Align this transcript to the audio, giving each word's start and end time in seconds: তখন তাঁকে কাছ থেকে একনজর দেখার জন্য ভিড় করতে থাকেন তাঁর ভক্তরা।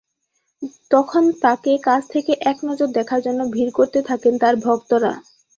তখন 0.91 1.23
তাঁকে 1.41 1.73
কাছ 1.87 2.01
থেকে 2.13 2.31
একনজর 2.51 2.89
দেখার 2.97 3.19
জন্য 3.21 3.39
ভিড় 3.53 3.71
করতে 3.73 3.99
থাকেন 4.09 4.33
তাঁর 4.41 4.55
ভক্তরা। 4.65 5.11